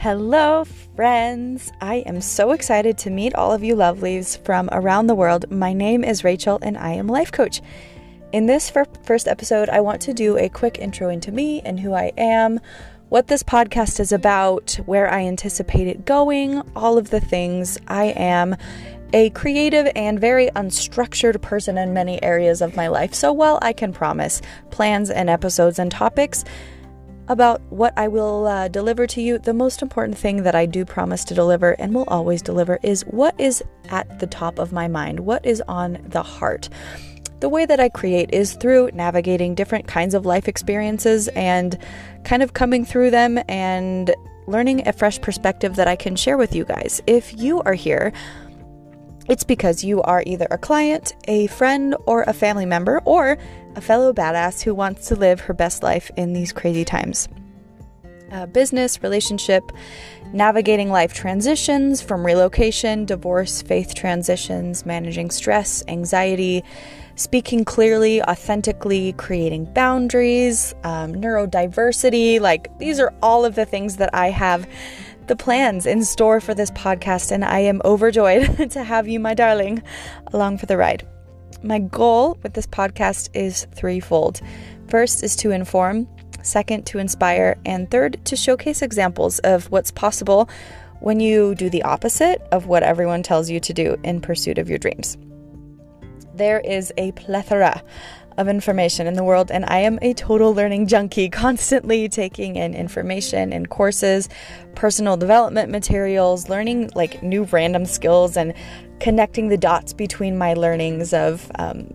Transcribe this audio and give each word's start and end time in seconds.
Hello, 0.00 0.62
friends. 0.94 1.72
I 1.80 1.96
am 2.06 2.20
so 2.20 2.52
excited 2.52 2.96
to 2.98 3.10
meet 3.10 3.34
all 3.34 3.50
of 3.50 3.64
you 3.64 3.74
lovelies 3.74 4.38
from 4.44 4.68
around 4.70 5.08
the 5.08 5.14
world. 5.16 5.50
My 5.50 5.72
name 5.72 6.04
is 6.04 6.22
Rachel 6.22 6.60
and 6.62 6.78
I 6.78 6.92
am 6.92 7.08
a 7.08 7.12
life 7.12 7.32
coach. 7.32 7.60
In 8.30 8.46
this 8.46 8.70
first 8.70 9.26
episode, 9.26 9.68
I 9.68 9.80
want 9.80 10.00
to 10.02 10.14
do 10.14 10.38
a 10.38 10.50
quick 10.50 10.78
intro 10.78 11.08
into 11.08 11.32
me 11.32 11.62
and 11.62 11.80
who 11.80 11.94
I 11.94 12.12
am, 12.16 12.60
what 13.08 13.26
this 13.26 13.42
podcast 13.42 13.98
is 13.98 14.12
about, 14.12 14.78
where 14.86 15.12
I 15.12 15.22
anticipate 15.22 15.88
it 15.88 16.04
going, 16.04 16.62
all 16.76 16.96
of 16.96 17.10
the 17.10 17.20
things. 17.20 17.76
I 17.88 18.14
am 18.16 18.54
a 19.12 19.30
creative 19.30 19.90
and 19.96 20.20
very 20.20 20.46
unstructured 20.50 21.42
person 21.42 21.76
in 21.76 21.92
many 21.92 22.22
areas 22.22 22.62
of 22.62 22.76
my 22.76 22.86
life. 22.86 23.14
So, 23.14 23.32
while 23.32 23.58
I 23.62 23.72
can 23.72 23.92
promise 23.92 24.42
plans 24.70 25.10
and 25.10 25.28
episodes 25.28 25.80
and 25.80 25.90
topics, 25.90 26.44
about 27.28 27.60
what 27.70 27.92
I 27.96 28.08
will 28.08 28.46
uh, 28.46 28.68
deliver 28.68 29.06
to 29.06 29.20
you, 29.20 29.38
the 29.38 29.52
most 29.54 29.82
important 29.82 30.16
thing 30.16 30.42
that 30.42 30.54
I 30.54 30.66
do 30.66 30.84
promise 30.84 31.24
to 31.26 31.34
deliver 31.34 31.72
and 31.72 31.94
will 31.94 32.04
always 32.08 32.42
deliver 32.42 32.78
is 32.82 33.02
what 33.02 33.38
is 33.38 33.62
at 33.90 34.18
the 34.18 34.26
top 34.26 34.58
of 34.58 34.72
my 34.72 34.88
mind, 34.88 35.20
what 35.20 35.44
is 35.44 35.62
on 35.68 35.98
the 36.06 36.22
heart. 36.22 36.68
The 37.40 37.48
way 37.48 37.66
that 37.66 37.78
I 37.78 37.88
create 37.88 38.30
is 38.32 38.54
through 38.54 38.90
navigating 38.94 39.54
different 39.54 39.86
kinds 39.86 40.14
of 40.14 40.26
life 40.26 40.48
experiences 40.48 41.28
and 41.28 41.78
kind 42.24 42.42
of 42.42 42.52
coming 42.52 42.84
through 42.84 43.10
them 43.10 43.38
and 43.48 44.12
learning 44.48 44.88
a 44.88 44.92
fresh 44.92 45.20
perspective 45.20 45.76
that 45.76 45.86
I 45.86 45.94
can 45.94 46.16
share 46.16 46.36
with 46.36 46.54
you 46.54 46.64
guys. 46.64 47.00
If 47.06 47.38
you 47.38 47.60
are 47.62 47.74
here, 47.74 48.12
it's 49.28 49.44
because 49.44 49.84
you 49.84 50.00
are 50.02 50.22
either 50.26 50.48
a 50.50 50.58
client, 50.58 51.14
a 51.28 51.48
friend, 51.48 51.94
or 52.06 52.22
a 52.22 52.32
family 52.32 52.64
member, 52.64 53.02
or 53.04 53.36
a 53.78 53.80
fellow 53.80 54.12
badass 54.12 54.60
who 54.60 54.74
wants 54.74 55.06
to 55.06 55.14
live 55.14 55.38
her 55.38 55.54
best 55.54 55.84
life 55.84 56.10
in 56.16 56.32
these 56.32 56.52
crazy 56.52 56.84
times. 56.84 57.28
Uh, 58.32 58.44
business, 58.44 59.04
relationship, 59.04 59.62
navigating 60.32 60.90
life 60.90 61.14
transitions 61.14 62.02
from 62.02 62.26
relocation, 62.26 63.04
divorce, 63.04 63.62
faith 63.62 63.94
transitions, 63.94 64.84
managing 64.84 65.30
stress, 65.30 65.84
anxiety, 65.86 66.64
speaking 67.14 67.64
clearly, 67.64 68.20
authentically, 68.24 69.12
creating 69.12 69.64
boundaries, 69.72 70.74
um, 70.82 71.14
neurodiversity. 71.14 72.40
Like, 72.40 72.76
these 72.78 72.98
are 72.98 73.14
all 73.22 73.44
of 73.44 73.54
the 73.54 73.64
things 73.64 73.96
that 73.96 74.10
I 74.12 74.30
have 74.30 74.68
the 75.28 75.36
plans 75.36 75.86
in 75.86 76.04
store 76.04 76.40
for 76.40 76.52
this 76.52 76.72
podcast, 76.72 77.30
and 77.30 77.44
I 77.44 77.60
am 77.60 77.80
overjoyed 77.84 78.70
to 78.72 78.82
have 78.82 79.06
you, 79.06 79.20
my 79.20 79.34
darling, 79.34 79.84
along 80.32 80.58
for 80.58 80.66
the 80.66 80.76
ride. 80.76 81.06
My 81.62 81.80
goal 81.80 82.38
with 82.42 82.54
this 82.54 82.66
podcast 82.66 83.30
is 83.34 83.66
threefold. 83.74 84.40
First 84.86 85.24
is 85.24 85.34
to 85.36 85.50
inform, 85.50 86.06
second, 86.42 86.86
to 86.86 86.98
inspire, 86.98 87.58
and 87.66 87.90
third, 87.90 88.24
to 88.26 88.36
showcase 88.36 88.80
examples 88.80 89.40
of 89.40 89.70
what's 89.70 89.90
possible 89.90 90.48
when 91.00 91.18
you 91.18 91.54
do 91.56 91.68
the 91.68 91.82
opposite 91.82 92.40
of 92.52 92.66
what 92.66 92.82
everyone 92.82 93.22
tells 93.22 93.50
you 93.50 93.58
to 93.60 93.72
do 93.72 93.96
in 94.04 94.20
pursuit 94.20 94.58
of 94.58 94.68
your 94.68 94.78
dreams. 94.78 95.16
There 96.34 96.60
is 96.60 96.92
a 96.96 97.10
plethora 97.12 97.82
of 98.36 98.46
information 98.46 99.08
in 99.08 99.14
the 99.14 99.24
world, 99.24 99.50
and 99.50 99.64
I 99.66 99.78
am 99.78 99.98
a 100.00 100.14
total 100.14 100.54
learning 100.54 100.86
junkie, 100.86 101.28
constantly 101.30 102.08
taking 102.08 102.54
in 102.54 102.72
information 102.74 103.52
and 103.52 103.68
courses, 103.68 104.28
personal 104.76 105.16
development 105.16 105.70
materials, 105.70 106.48
learning 106.48 106.92
like 106.94 107.20
new 107.20 107.42
random 107.44 107.84
skills, 107.84 108.36
and 108.36 108.54
connecting 109.00 109.48
the 109.48 109.56
dots 109.56 109.92
between 109.92 110.36
my 110.36 110.54
learnings 110.54 111.12
of 111.12 111.50
um, 111.58 111.86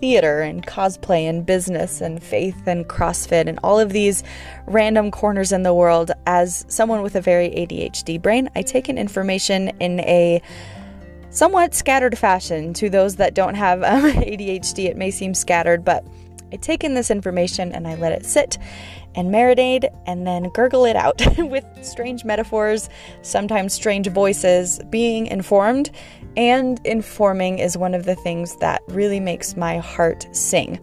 theater 0.00 0.40
and 0.40 0.66
cosplay 0.66 1.28
and 1.28 1.44
business 1.44 2.00
and 2.00 2.22
faith 2.22 2.66
and 2.66 2.88
CrossFit 2.88 3.46
and 3.46 3.58
all 3.62 3.78
of 3.78 3.92
these 3.92 4.22
random 4.66 5.10
corners 5.10 5.52
in 5.52 5.62
the 5.62 5.74
world. 5.74 6.10
As 6.26 6.64
someone 6.68 7.02
with 7.02 7.14
a 7.14 7.20
very 7.20 7.50
ADHD 7.50 8.20
brain, 8.20 8.48
I 8.54 8.62
take 8.62 8.88
in 8.88 8.98
information 8.98 9.68
in 9.80 10.00
a 10.00 10.40
somewhat 11.30 11.74
scattered 11.74 12.18
fashion. 12.18 12.72
To 12.74 12.90
those 12.90 13.16
that 13.16 13.34
don't 13.34 13.54
have 13.54 13.82
um, 13.82 14.02
ADHD, 14.12 14.86
it 14.86 14.96
may 14.96 15.10
seem 15.10 15.34
scattered, 15.34 15.84
but 15.84 16.04
I 16.52 16.56
take 16.56 16.84
in 16.84 16.94
this 16.94 17.10
information 17.10 17.72
and 17.72 17.86
I 17.86 17.94
let 17.94 18.12
it 18.12 18.26
sit 18.26 18.58
and 19.14 19.32
marinate 19.32 19.88
and 20.06 20.26
then 20.26 20.50
gurgle 20.50 20.84
it 20.84 20.96
out 20.96 21.20
with 21.38 21.64
strange 21.82 22.24
metaphors, 22.24 22.88
sometimes 23.22 23.72
strange 23.72 24.08
voices. 24.08 24.80
Being 24.90 25.26
informed 25.26 25.90
and 26.36 26.80
informing 26.84 27.58
is 27.58 27.76
one 27.76 27.94
of 27.94 28.04
the 28.04 28.14
things 28.14 28.56
that 28.56 28.82
really 28.88 29.20
makes 29.20 29.56
my 29.56 29.78
heart 29.78 30.28
sing. 30.32 30.78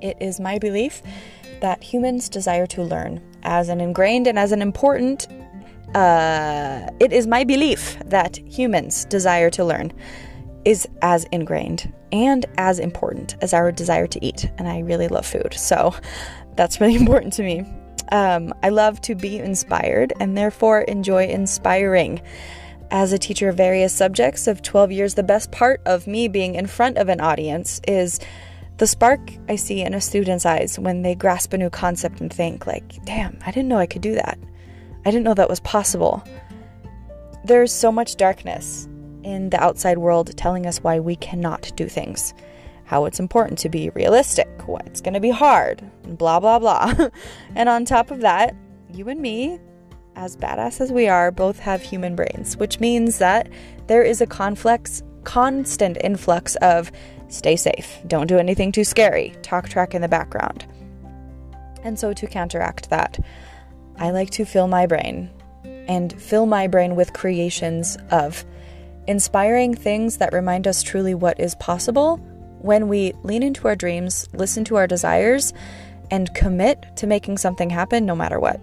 It 0.00 0.16
is 0.20 0.40
my 0.40 0.58
belief 0.58 1.02
that 1.60 1.82
humans 1.82 2.28
desire 2.28 2.66
to 2.66 2.82
learn 2.82 3.20
as 3.42 3.68
an 3.68 3.80
ingrained 3.80 4.26
and 4.26 4.38
as 4.38 4.52
an 4.52 4.60
important 4.62 5.28
uh, 5.94 6.90
it 6.98 7.12
is 7.12 7.26
my 7.26 7.44
belief 7.44 7.96
that 8.06 8.36
humans' 8.36 9.04
desire 9.04 9.48
to 9.50 9.64
learn 9.64 9.92
is 10.64 10.88
as 11.02 11.24
ingrained 11.24 11.92
and 12.12 12.46
as 12.58 12.78
important 12.78 13.36
as 13.40 13.52
our 13.52 13.72
desire 13.72 14.06
to 14.06 14.24
eat. 14.24 14.50
And 14.58 14.68
I 14.68 14.80
really 14.80 15.08
love 15.08 15.26
food. 15.26 15.54
So 15.54 15.94
that's 16.56 16.80
really 16.80 16.94
important 17.04 17.32
to 17.34 17.42
me. 17.42 17.64
Um, 18.12 18.52
I 18.62 18.68
love 18.68 19.00
to 19.02 19.14
be 19.14 19.38
inspired 19.38 20.12
and 20.20 20.36
therefore 20.36 20.82
enjoy 20.82 21.26
inspiring. 21.26 22.20
As 22.90 23.12
a 23.12 23.18
teacher 23.18 23.48
of 23.48 23.56
various 23.56 23.92
subjects 23.92 24.46
of 24.46 24.62
12 24.62 24.92
years, 24.92 25.14
the 25.14 25.22
best 25.22 25.50
part 25.50 25.80
of 25.86 26.06
me 26.06 26.28
being 26.28 26.54
in 26.54 26.66
front 26.66 26.98
of 26.98 27.08
an 27.08 27.20
audience 27.20 27.80
is 27.88 28.20
the 28.76 28.86
spark 28.86 29.20
I 29.48 29.56
see 29.56 29.80
in 29.80 29.94
a 29.94 30.00
student's 30.00 30.46
eyes 30.46 30.78
when 30.78 31.02
they 31.02 31.14
grasp 31.14 31.52
a 31.52 31.58
new 31.58 31.70
concept 31.70 32.20
and 32.20 32.32
think, 32.32 32.66
like, 32.66 33.02
damn, 33.04 33.38
I 33.46 33.50
didn't 33.50 33.68
know 33.68 33.78
I 33.78 33.86
could 33.86 34.02
do 34.02 34.14
that. 34.14 34.38
I 35.04 35.10
didn't 35.10 35.24
know 35.24 35.34
that 35.34 35.48
was 35.48 35.60
possible. 35.60 36.22
There's 37.44 37.72
so 37.72 37.90
much 37.90 38.16
darkness 38.16 38.88
in 39.24 39.50
the 39.50 39.62
outside 39.62 39.98
world 39.98 40.36
telling 40.36 40.66
us 40.66 40.78
why 40.78 41.00
we 41.00 41.16
cannot 41.16 41.72
do 41.76 41.88
things, 41.88 42.34
how 42.84 43.06
it's 43.06 43.18
important 43.18 43.58
to 43.60 43.68
be 43.68 43.90
realistic, 43.90 44.48
why 44.66 44.80
it's 44.86 45.00
going 45.00 45.14
to 45.14 45.20
be 45.20 45.30
hard, 45.30 45.82
blah, 46.04 46.38
blah, 46.38 46.58
blah. 46.58 47.08
and 47.56 47.68
on 47.68 47.84
top 47.84 48.10
of 48.10 48.20
that, 48.20 48.54
you 48.92 49.08
and 49.08 49.20
me, 49.20 49.58
as 50.14 50.36
badass 50.36 50.80
as 50.80 50.92
we 50.92 51.08
are, 51.08 51.30
both 51.30 51.58
have 51.58 51.82
human 51.82 52.14
brains, 52.14 52.56
which 52.56 52.78
means 52.78 53.18
that 53.18 53.48
there 53.88 54.02
is 54.02 54.20
a 54.20 54.26
conflux, 54.26 55.02
constant 55.24 55.96
influx 56.02 56.54
of 56.56 56.92
stay 57.28 57.56
safe, 57.56 57.98
don't 58.06 58.26
do 58.26 58.38
anything 58.38 58.70
too 58.70 58.84
scary, 58.84 59.34
talk 59.42 59.68
track 59.68 59.94
in 59.94 60.02
the 60.02 60.08
background. 60.08 60.66
And 61.82 61.98
so 61.98 62.12
to 62.12 62.26
counteract 62.26 62.90
that, 62.90 63.18
I 63.98 64.10
like 64.10 64.30
to 64.30 64.44
fill 64.44 64.68
my 64.68 64.86
brain 64.86 65.30
and 65.64 66.18
fill 66.20 66.46
my 66.46 66.66
brain 66.66 66.96
with 66.96 67.12
creations 67.12 67.96
of 68.10 68.44
inspiring 69.06 69.74
things 69.74 70.18
that 70.18 70.32
remind 70.32 70.66
us 70.66 70.82
truly 70.82 71.14
what 71.14 71.38
is 71.38 71.54
possible 71.56 72.16
when 72.60 72.88
we 72.88 73.12
lean 73.22 73.42
into 73.42 73.68
our 73.68 73.76
dreams, 73.76 74.26
listen 74.32 74.64
to 74.64 74.76
our 74.76 74.86
desires, 74.86 75.52
and 76.10 76.34
commit 76.34 76.84
to 76.96 77.06
making 77.06 77.38
something 77.38 77.70
happen 77.70 78.06
no 78.06 78.14
matter 78.14 78.40
what. 78.40 78.60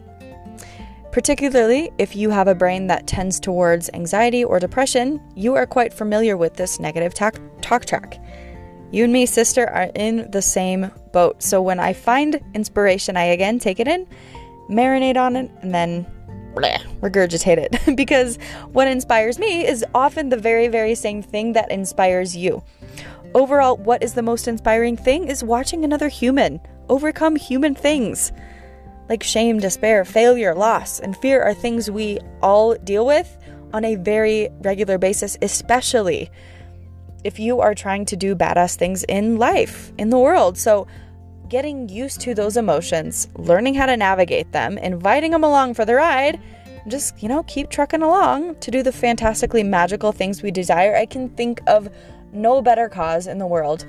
Particularly 1.12 1.92
if 1.98 2.16
you 2.16 2.30
have 2.30 2.48
a 2.48 2.56
brain 2.56 2.88
that 2.88 3.06
tends 3.06 3.40
towards 3.40 3.90
anxiety 3.94 4.44
or 4.44 4.60
depression, 4.60 5.22
you 5.36 5.56
are 5.56 5.66
quite 5.66 5.94
familiar 5.94 6.38
with 6.38 6.56
this 6.56 6.80
negative 6.80 7.14
talk, 7.14 7.40
talk 7.62 7.86
track. 7.86 8.18
You 8.92 9.04
and 9.04 9.14
me, 9.14 9.26
sister, 9.26 9.70
are 9.70 9.92
in 9.96 10.30
the 10.32 10.42
same 10.42 10.92
boat. 11.14 11.44
So 11.44 11.62
when 11.62 11.80
I 11.80 11.94
find 11.94 12.42
inspiration, 12.54 13.18
I 13.18 13.26
again 13.26 13.60
take 13.60 13.80
it 13.80 13.88
in 13.88 14.08
marinate 14.72 15.18
on 15.18 15.36
it, 15.36 15.52
and 15.62 15.74
then 15.74 16.06
bleh, 16.54 16.80
regurgitate 17.00 17.58
it. 17.58 17.96
because 17.96 18.38
what 18.72 18.88
inspires 18.88 19.40
me 19.40 19.66
is 19.66 19.86
often 19.94 20.30
the 20.30 20.38
very, 20.38 20.68
very 20.68 20.96
same 20.96 21.22
thing 21.22 21.54
that 21.54 21.72
inspires 21.72 22.36
you. 22.36 22.64
Overall, 23.34 23.78
what 23.78 24.04
is 24.04 24.14
the 24.14 24.22
most 24.22 24.48
inspiring 24.48 24.98
thing 24.98 25.28
is 25.28 25.44
watching 25.44 25.86
another 25.86 26.10
human 26.10 26.60
overcome 26.92 27.38
human 27.38 27.74
things. 27.74 28.32
Like 29.10 29.24
shame, 29.24 29.60
despair, 29.60 30.06
failure, 30.06 30.54
loss, 30.54 31.00
and 31.00 31.18
fear 31.18 31.42
are 31.42 31.54
things 31.54 31.90
we 31.90 32.20
all 32.42 32.76
deal 32.76 33.06
with 33.06 33.38
on 33.74 33.86
a 33.86 33.96
very 33.96 34.50
regular 34.62 34.98
basis, 34.98 35.38
especially 35.42 36.30
if 37.24 37.40
you 37.40 37.62
are 37.62 37.74
trying 37.74 38.06
to 38.06 38.16
do 38.16 38.36
badass 38.36 38.76
things 38.76 39.04
in 39.06 39.38
life, 39.38 39.92
in 39.98 40.10
the 40.10 40.20
world. 40.20 40.58
So, 40.58 40.88
getting 41.52 41.90
used 41.90 42.22
to 42.22 42.34
those 42.34 42.56
emotions, 42.56 43.28
learning 43.36 43.74
how 43.74 43.86
to 43.86 43.98
navigate 43.98 44.54
them, 44.54 44.78
inviting 44.78 45.32
them 45.32 45.44
along 45.44 45.74
for 45.74 45.84
the 45.84 45.94
ride, 45.94 46.40
just, 46.88 47.22
you 47.22 47.28
know, 47.28 47.44
keep 47.44 47.70
trucking 47.70 48.02
along 48.02 48.56
to 48.62 48.72
do 48.72 48.82
the 48.82 48.92
fantastically 48.92 49.62
magical 49.62 50.14
things 50.14 50.42
we 50.42 50.50
desire. 50.50 50.96
I 50.96 51.06
can 51.06 51.28
think 51.28 51.62
of 51.68 51.90
no 52.32 52.62
better 52.62 52.88
cause 52.88 53.28
in 53.28 53.38
the 53.38 53.46
world 53.46 53.86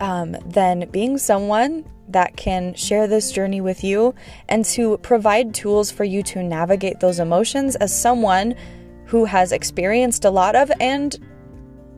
um, 0.00 0.32
than 0.44 0.86
being 0.90 1.16
someone 1.16 1.88
that 2.08 2.36
can 2.36 2.74
share 2.74 3.06
this 3.06 3.32
journey 3.32 3.62
with 3.62 3.82
you 3.82 4.14
and 4.50 4.66
to 4.66 4.98
provide 4.98 5.54
tools 5.54 5.90
for 5.90 6.04
you 6.04 6.22
to 6.24 6.42
navigate 6.42 7.00
those 7.00 7.20
emotions 7.20 7.74
as 7.76 7.98
someone 7.98 8.54
who 9.06 9.24
has 9.24 9.50
experienced 9.50 10.26
a 10.26 10.30
lot 10.30 10.54
of 10.54 10.70
and 10.78 11.18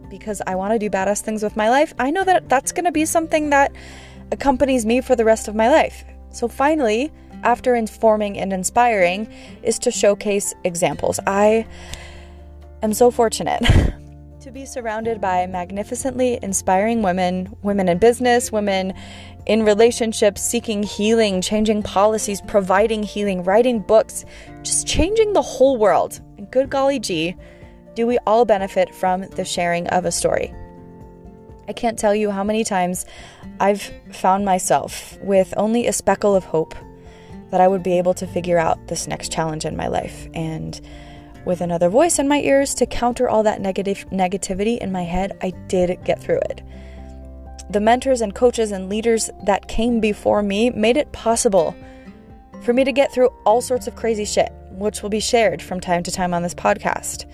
because 0.08 0.40
I 0.46 0.54
want 0.54 0.72
to 0.72 0.78
do 0.78 0.88
badass 0.88 1.20
things 1.20 1.42
with 1.42 1.56
my 1.56 1.68
life, 1.68 1.92
I 1.98 2.12
know 2.12 2.22
that 2.22 2.48
that's 2.48 2.70
going 2.70 2.84
to 2.84 2.92
be 2.92 3.04
something 3.04 3.50
that 3.50 3.72
accompanies 4.32 4.86
me 4.86 5.00
for 5.00 5.16
the 5.16 5.24
rest 5.24 5.48
of 5.48 5.54
my 5.54 5.68
life. 5.68 6.04
So 6.30 6.48
finally, 6.48 7.12
after 7.42 7.74
informing 7.74 8.38
and 8.38 8.52
inspiring 8.52 9.32
is 9.62 9.78
to 9.80 9.90
showcase 9.90 10.54
examples. 10.64 11.20
I 11.26 11.66
am 12.82 12.92
so 12.92 13.10
fortunate 13.10 13.62
to 14.40 14.50
be 14.50 14.64
surrounded 14.66 15.20
by 15.20 15.46
magnificently 15.46 16.38
inspiring 16.42 17.02
women, 17.02 17.54
women 17.62 17.88
in 17.88 17.98
business, 17.98 18.50
women 18.50 18.94
in 19.46 19.64
relationships, 19.64 20.42
seeking 20.42 20.82
healing, 20.82 21.40
changing 21.40 21.82
policies, 21.82 22.40
providing 22.42 23.02
healing, 23.02 23.44
writing 23.44 23.80
books, 23.80 24.24
just 24.62 24.86
changing 24.86 25.32
the 25.32 25.42
whole 25.42 25.76
world. 25.76 26.20
And 26.36 26.50
good 26.50 26.68
golly 26.68 26.98
gee, 26.98 27.36
do 27.94 28.06
we 28.06 28.18
all 28.26 28.44
benefit 28.44 28.94
from 28.94 29.22
the 29.22 29.44
sharing 29.44 29.86
of 29.88 30.04
a 30.04 30.12
story? 30.12 30.52
I 31.68 31.72
can't 31.72 31.98
tell 31.98 32.14
you 32.14 32.30
how 32.30 32.44
many 32.44 32.64
times 32.64 33.06
I've 33.58 33.92
found 34.12 34.44
myself 34.44 35.18
with 35.20 35.52
only 35.56 35.86
a 35.86 35.92
speckle 35.92 36.34
of 36.34 36.44
hope 36.44 36.74
that 37.50 37.60
I 37.60 37.68
would 37.68 37.82
be 37.82 37.98
able 37.98 38.14
to 38.14 38.26
figure 38.26 38.58
out 38.58 38.88
this 38.88 39.06
next 39.06 39.32
challenge 39.32 39.64
in 39.64 39.76
my 39.76 39.88
life. 39.88 40.28
And 40.34 40.80
with 41.44 41.60
another 41.60 41.88
voice 41.88 42.18
in 42.18 42.28
my 42.28 42.40
ears 42.40 42.74
to 42.76 42.86
counter 42.86 43.28
all 43.28 43.42
that 43.44 43.60
negative 43.60 44.04
negativity 44.10 44.78
in 44.78 44.90
my 44.92 45.02
head, 45.02 45.36
I 45.42 45.50
did 45.68 46.02
get 46.04 46.20
through 46.20 46.40
it. 46.50 46.62
The 47.70 47.80
mentors 47.80 48.20
and 48.20 48.34
coaches 48.34 48.70
and 48.72 48.88
leaders 48.88 49.30
that 49.44 49.68
came 49.68 50.00
before 50.00 50.42
me 50.42 50.70
made 50.70 50.96
it 50.96 51.12
possible 51.12 51.74
for 52.62 52.72
me 52.72 52.84
to 52.84 52.92
get 52.92 53.12
through 53.12 53.28
all 53.44 53.60
sorts 53.60 53.86
of 53.86 53.96
crazy 53.96 54.24
shit, 54.24 54.52
which 54.70 55.02
will 55.02 55.10
be 55.10 55.20
shared 55.20 55.62
from 55.62 55.80
time 55.80 56.02
to 56.04 56.10
time 56.10 56.34
on 56.34 56.42
this 56.42 56.54
podcast. 56.54 57.26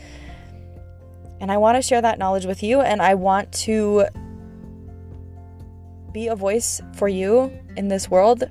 And 1.41 1.51
I 1.51 1.57
want 1.57 1.77
to 1.77 1.83
share 1.83 2.01
that 2.01 2.19
knowledge 2.19 2.47
with 2.47 2.63
you, 2.63 2.81
and 2.81 3.03
I 3.03 3.15
want 3.15 3.51
to 3.53 4.07
be 6.13 6.29
a 6.29 6.37
voice 6.37 6.81
for 6.95 7.09
you 7.09 7.53
in 7.77 7.89
this 7.89 8.11
world 8.11 8.45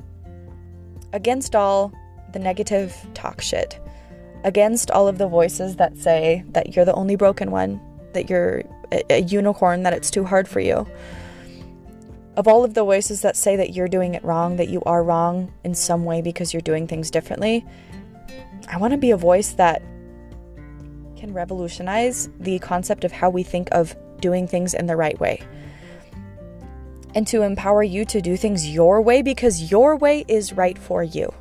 against 1.13 1.55
all 1.55 1.93
the 2.33 2.39
negative 2.39 2.95
talk 3.13 3.41
shit, 3.41 3.79
against 4.43 4.89
all 4.91 5.07
of 5.07 5.17
the 5.17 5.27
voices 5.27 5.75
that 5.75 5.97
say 5.97 6.43
that 6.49 6.75
you're 6.75 6.85
the 6.85 6.93
only 6.93 7.15
broken 7.15 7.51
one, 7.51 7.79
that 8.13 8.29
you're 8.29 8.63
a, 8.91 9.03
a 9.09 9.21
unicorn, 9.21 9.83
that 9.83 9.93
it's 9.93 10.09
too 10.09 10.23
hard 10.23 10.47
for 10.47 10.59
you. 10.59 10.87
Of 12.37 12.47
all 12.47 12.63
of 12.63 12.73
the 12.73 12.83
voices 12.83 13.21
that 13.21 13.35
say 13.35 13.57
that 13.57 13.73
you're 13.73 13.89
doing 13.89 14.15
it 14.15 14.23
wrong, 14.23 14.55
that 14.55 14.69
you 14.69 14.81
are 14.83 15.03
wrong 15.03 15.53
in 15.63 15.75
some 15.75 16.05
way 16.05 16.21
because 16.21 16.53
you're 16.53 16.61
doing 16.61 16.87
things 16.87 17.11
differently, 17.11 17.65
I 18.69 18.77
want 18.77 18.91
to 18.91 18.97
be 18.97 19.11
a 19.11 19.17
voice 19.17 19.51
that 19.53 19.81
can 21.17 21.33
revolutionize 21.33 22.29
the 22.39 22.57
concept 22.59 23.03
of 23.03 23.11
how 23.11 23.29
we 23.29 23.43
think 23.43 23.67
of 23.71 23.95
doing 24.21 24.47
things 24.47 24.73
in 24.73 24.87
the 24.87 24.95
right 24.95 25.19
way 25.19 25.43
and 27.13 27.27
to 27.27 27.41
empower 27.41 27.83
you 27.83 28.05
to 28.05 28.21
do 28.21 28.37
things 28.37 28.69
your 28.69 29.01
way 29.01 29.21
because 29.21 29.71
your 29.71 29.97
way 29.97 30.25
is 30.27 30.53
right 30.53 30.77
for 30.77 31.03
you. 31.03 31.33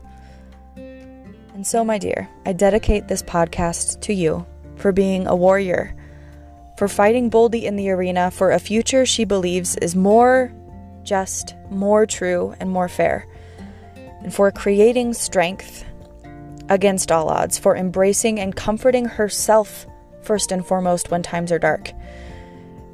And 0.76 1.66
so, 1.66 1.84
my 1.84 1.98
dear, 1.98 2.28
I 2.46 2.52
dedicate 2.52 3.08
this 3.08 3.22
podcast 3.22 4.00
to 4.02 4.14
you 4.14 4.46
for 4.76 4.92
being 4.92 5.26
a 5.26 5.36
warrior, 5.36 5.94
for 6.76 6.88
fighting 6.88 7.28
boldly 7.28 7.66
in 7.66 7.76
the 7.76 7.90
arena 7.90 8.30
for 8.30 8.50
a 8.50 8.58
future 8.58 9.04
she 9.04 9.24
believes 9.24 9.76
is 9.76 9.94
more 9.94 10.52
just, 11.02 11.54
more 11.70 12.06
true, 12.06 12.54
and 12.60 12.70
more 12.70 12.88
fair, 12.88 13.26
and 14.22 14.32
for 14.32 14.50
creating 14.50 15.12
strength 15.12 15.84
against 16.68 17.10
all 17.10 17.28
odds, 17.28 17.58
for 17.58 17.76
embracing 17.76 18.38
and 18.38 18.54
comforting 18.54 19.04
herself 19.04 19.86
first 20.22 20.52
and 20.52 20.64
foremost 20.64 21.10
when 21.10 21.22
times 21.22 21.50
are 21.50 21.58
dark 21.58 21.90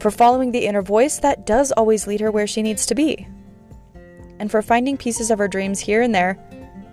for 0.07 0.11
following 0.13 0.53
the 0.53 0.67
inner 0.67 0.83
voice 0.83 1.19
that 1.19 1.45
does 1.45 1.73
always 1.73 2.07
lead 2.07 2.21
her 2.21 2.31
where 2.31 2.47
she 2.47 2.63
needs 2.63 2.87
to 2.87 2.95
be, 2.95 3.27
and 4.39 4.53
for 4.53 4.63
finding 4.63 4.97
pieces 4.97 5.33
of 5.33 5.39
her 5.41 5.49
dreams 5.49 5.81
here 5.81 6.01
and 6.01 6.15
there 6.15 6.39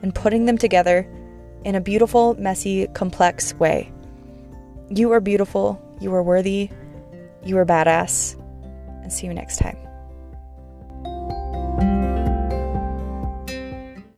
and 0.01 0.15
putting 0.15 0.45
them 0.45 0.57
together 0.57 1.07
in 1.63 1.75
a 1.75 1.79
beautiful, 1.79 2.33
messy, 2.39 2.87
complex 2.95 3.53
way. 3.53 3.91
You 4.89 5.11
are 5.11 5.19
beautiful, 5.19 5.79
you 6.01 6.11
are 6.15 6.23
worthy, 6.23 6.71
you 7.45 7.55
are 7.59 7.67
badass, 7.67 8.33
and 9.03 9.13
see 9.13 9.27
you 9.27 9.33
next 9.35 9.57
time. 9.57 9.77